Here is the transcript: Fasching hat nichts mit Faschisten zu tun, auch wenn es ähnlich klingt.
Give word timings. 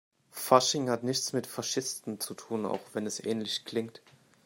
Fasching 0.31 0.89
hat 0.89 1.03
nichts 1.03 1.31
mit 1.31 1.45
Faschisten 1.45 2.19
zu 2.19 2.33
tun, 2.33 2.65
auch 2.65 2.79
wenn 2.93 3.05
es 3.05 3.23
ähnlich 3.23 3.65
klingt. 3.65 4.01